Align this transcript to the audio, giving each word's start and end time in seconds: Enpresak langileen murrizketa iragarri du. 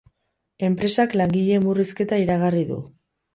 Enpresak 0.69 1.13
langileen 1.21 1.63
murrizketa 1.67 2.19
iragarri 2.25 2.65
du. 2.73 2.81